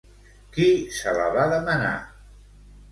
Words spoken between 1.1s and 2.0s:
la va demanar?